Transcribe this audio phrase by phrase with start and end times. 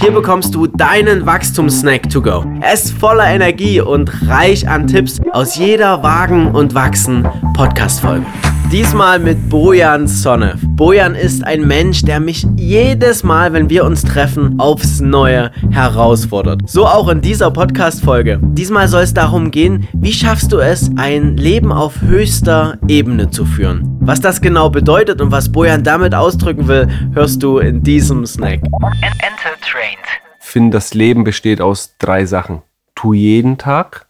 [0.00, 2.42] Hier bekommst du deinen Wachstumssnack to go.
[2.62, 8.24] Er ist voller Energie und reich an Tipps aus jeder Wagen und Wachsen Podcast-Folge.
[8.72, 10.60] Diesmal mit Bojan Sonev.
[10.76, 16.62] Bojan ist ein Mensch, der mich jedes Mal, wenn wir uns treffen, aufs Neue herausfordert.
[16.66, 18.38] So auch in dieser Podcast-Folge.
[18.40, 23.44] Diesmal soll es darum gehen, wie schaffst du es, ein Leben auf höchster Ebene zu
[23.44, 23.98] führen.
[24.00, 28.60] Was das genau bedeutet und was Bojan damit ausdrücken will, hörst du in diesem Snack.
[28.62, 29.98] Enter trained.
[30.38, 32.62] Ich finde, das Leben besteht aus drei Sachen.
[32.94, 34.06] Tu jeden Tag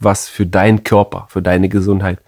[0.00, 2.20] was für deinen Körper, für deine Gesundheit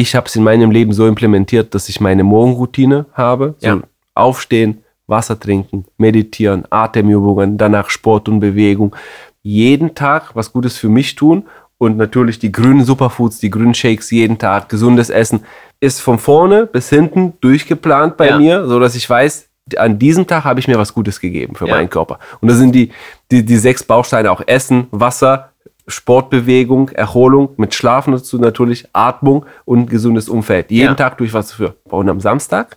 [0.00, 3.54] ich habe es in meinem Leben so implementiert, dass ich meine Morgenroutine habe.
[3.58, 3.80] So Ja.
[4.14, 8.94] Aufstehen, Wasser trinken, meditieren, Atemübungen, danach Sport und Bewegung.
[9.42, 11.44] Jeden Tag was Gutes für mich tun
[11.78, 15.40] und natürlich die grünen Superfoods, die grünen Shakes jeden Tag, gesundes Essen
[15.80, 18.38] ist von vorne bis hinten durchgeplant bei Ja.
[18.38, 21.66] mir, so dass ich weiß, an diesem Tag habe ich mir was Gutes gegeben für
[21.66, 21.74] Ja.
[21.74, 22.18] meinen Körper.
[22.40, 22.90] Und das sind die,
[23.30, 25.50] die, die sechs Bausteine auch Essen, Wasser,
[25.88, 30.70] Sportbewegung, Erholung, mit Schlafen dazu natürlich, Atmung und gesundes Umfeld.
[30.70, 30.94] Jeden Ja.
[30.94, 31.74] Tag tue ich was dafür.
[31.84, 32.76] Und am Samstag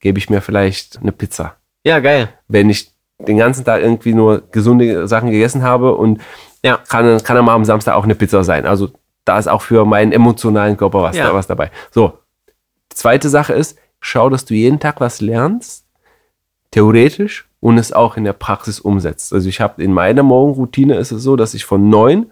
[0.00, 1.56] gebe ich mir vielleicht eine Pizza.
[1.84, 2.28] Ja, geil.
[2.48, 6.20] Wenn ich den ganzen Tag irgendwie nur gesunde Sachen gegessen habe und
[6.62, 6.78] Ja.
[6.88, 8.66] kann, kann dann mal am Samstag auch eine Pizza sein.
[8.66, 8.90] Also
[9.24, 11.28] da ist auch für meinen emotionalen Körper was, Ja.
[11.28, 11.70] da, was dabei.
[11.90, 12.18] So,
[12.92, 15.86] die zweite Sache ist, schau, dass du jeden Tag was lernst,
[16.70, 19.32] theoretisch und es auch in der Praxis umsetzt.
[19.32, 22.30] Also ich habe in meiner Morgenroutine ist es so, dass ich von 9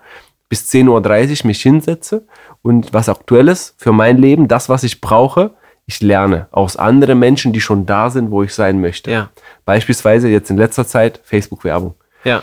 [0.50, 2.26] bis 10.30 Uhr mich hinsetze
[2.60, 5.52] und was aktuelles für mein Leben, das, was ich brauche,
[5.86, 9.10] ich lerne aus anderen Menschen, die schon da sind, wo ich sein möchte.
[9.10, 9.30] Ja.
[9.64, 11.94] Beispielsweise jetzt in letzter Zeit Facebook-Werbung.
[12.24, 12.42] Ja.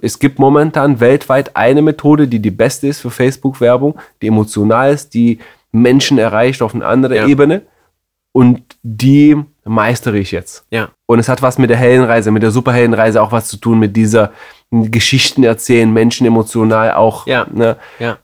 [0.00, 5.12] Es gibt momentan weltweit eine Methode, die die beste ist für Facebook-Werbung, die emotional ist,
[5.12, 5.38] die
[5.70, 7.26] Menschen erreicht auf eine andere Ja.
[7.26, 7.60] Ebene
[8.32, 10.64] und die meistere ich jetzt.
[10.70, 10.88] Ja.
[11.06, 13.96] Und es hat was mit der Heldenreise, mit der Superheldenreise auch was zu tun, mit
[13.96, 14.32] dieser
[14.70, 17.26] Geschichten erzählen, Menschen emotional auch.
[17.26, 17.46] Ja.
[17.52, 17.76] Ne?
[17.98, 18.18] Ja.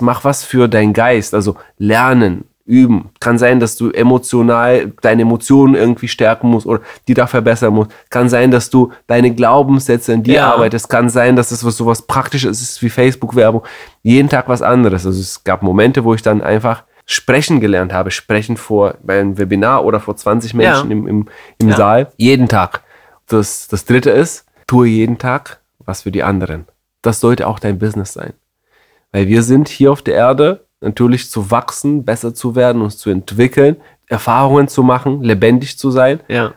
[0.00, 3.08] Mach was für deinen Geist, also lernen, üben.
[3.18, 7.90] Kann sein, dass du emotional deine Emotionen irgendwie stärken musst oder die da verbessern musst.
[8.10, 10.52] Kann sein, dass du deine Glaubenssätze in dir Ja.
[10.52, 10.88] arbeitest.
[10.90, 13.62] Kann sein, dass es was sowas Praktisches ist wie Facebook-Werbung.
[14.02, 15.06] Jeden Tag was anderes.
[15.06, 18.10] Also es gab Momente, wo ich dann einfach sprechen gelernt habe.
[18.10, 20.96] Sprechen vor einem Webinar oder vor 20 Menschen Ja.
[20.96, 21.76] im, im, im Ja.
[21.76, 22.12] Saal.
[22.18, 22.82] Jeden Tag.
[23.26, 26.66] Das, das dritte ist, tue jeden Tag was für die anderen.
[27.02, 28.34] Das sollte auch dein Business sein.
[29.10, 33.08] Weil wir sind hier auf der Erde natürlich zu wachsen, besser zu werden, uns zu
[33.08, 33.76] entwickeln,
[34.06, 36.20] Erfahrungen zu machen, lebendig zu sein.
[36.28, 36.52] Ja.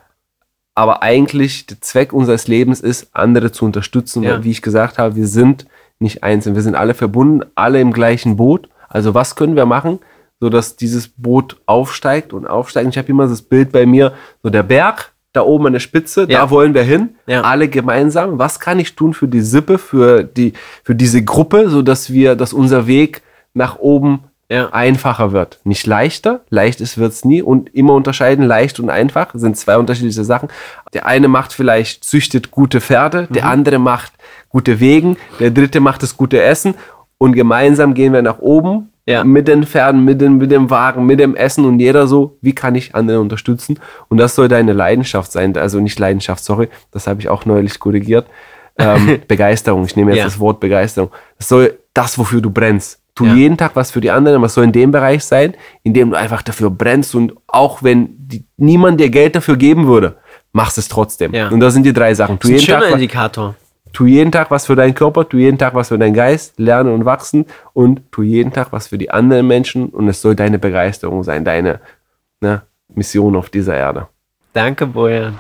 [0.75, 4.23] Aber eigentlich der Zweck unseres Lebens ist, andere zu unterstützen.
[4.23, 4.43] Ja.
[4.43, 5.65] Wie ich gesagt habe, wir sind
[5.99, 6.55] nicht einzeln.
[6.55, 8.67] Wir sind alle verbunden, alle im gleichen Boot.
[8.89, 9.99] Also was können wir machen,
[10.41, 12.89] sodass dieses Boot aufsteigt und aufsteigt?
[12.89, 14.11] Ich habe immer das Bild bei mir,
[14.43, 16.41] so der Berg, da oben an der Spitze, Ja.
[16.41, 17.41] da wollen wir hin, Ja.
[17.43, 18.37] alle gemeinsam.
[18.37, 20.51] Was kann ich tun für die Sippe, für, die,
[20.83, 23.21] für diese Gruppe, sodass wir, dass unser Weg
[23.53, 24.67] nach oben Ja.
[24.73, 25.59] einfacher wird.
[25.63, 30.25] Nicht leichter, leicht ist wird's nie und immer unterscheiden, leicht und einfach sind zwei unterschiedliche
[30.25, 30.49] Sachen.
[30.93, 33.49] Der eine macht vielleicht, züchtet gute Pferde, der Mhm.
[33.51, 34.11] andere macht
[34.49, 36.75] gute Wegen, der dritte macht das gute Essen
[37.17, 39.23] und gemeinsam gehen wir nach oben Ja.
[39.23, 42.53] mit den Pferden, mit, den, mit dem Wagen, mit dem Essen und jeder so, wie
[42.53, 43.79] kann ich andere unterstützen?
[44.09, 47.79] Und das soll deine Leidenschaft sein, also nicht Leidenschaft, sorry, das habe ich auch neulich
[47.79, 48.27] korrigiert.
[48.77, 50.25] Ähm, Begeisterung, ich nehme jetzt Ja.
[50.25, 51.09] das Wort Begeisterung.
[51.37, 52.99] Das soll das, wofür du brennst.
[53.15, 53.33] Tu Ja.
[53.33, 56.15] jeden Tag was für die anderen, was soll in dem Bereich sein, in dem du
[56.17, 60.15] einfach dafür brennst und auch wenn die, niemand dir Geld dafür geben würde,
[60.53, 61.33] machst es trotzdem.
[61.33, 61.49] Ja.
[61.49, 62.39] Und das sind die drei Sachen.
[62.39, 63.55] Tu Das ist ein Tag, schöner was- Indikator.
[63.93, 66.93] Tu jeden Tag was für deinen Körper, tu jeden Tag was für deinen Geist, lernen
[66.93, 70.59] und wachsen und tu jeden Tag was für die anderen Menschen und es soll deine
[70.59, 71.79] Begeisterung sein, deine
[72.39, 72.61] ne,
[72.93, 74.07] Mission auf dieser Erde.
[74.53, 75.37] Danke, Bojan.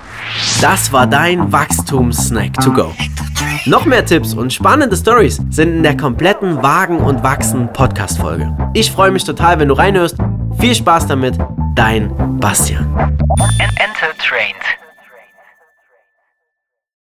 [0.61, 2.93] Das war dein Wachstumssnack to go.
[3.65, 8.55] Noch mehr Tipps und spannende Stories sind in der kompletten Wagen und Wachsen Podcast Folge.
[8.73, 10.17] Ich freue mich total, wenn du reinhörst.
[10.59, 11.37] Viel Spaß damit,
[11.75, 12.87] dein Bastian.
[13.59, 14.55] Enter trained.